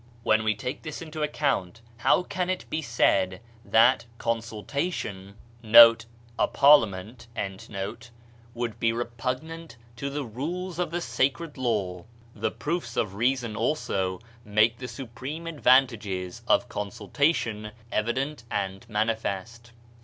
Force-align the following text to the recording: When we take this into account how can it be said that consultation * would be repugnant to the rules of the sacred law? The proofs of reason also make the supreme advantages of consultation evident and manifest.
When 0.23 0.43
we 0.43 0.55
take 0.55 0.81
this 0.81 0.99
into 1.03 1.21
account 1.21 1.79
how 1.97 2.23
can 2.23 2.49
it 2.49 2.67
be 2.71 2.81
said 2.81 3.39
that 3.63 4.05
consultation 4.17 5.35
* 5.49 5.63
would 5.63 6.05
be 8.79 8.93
repugnant 8.93 9.75
to 9.97 10.09
the 10.09 10.23
rules 10.25 10.79
of 10.79 10.89
the 10.89 11.01
sacred 11.01 11.55
law? 11.55 12.05
The 12.35 12.49
proofs 12.49 12.97
of 12.97 13.13
reason 13.13 13.55
also 13.55 14.19
make 14.43 14.79
the 14.79 14.87
supreme 14.87 15.45
advantages 15.45 16.41
of 16.47 16.67
consultation 16.67 17.69
evident 17.91 18.43
and 18.49 18.89
manifest. 18.89 19.71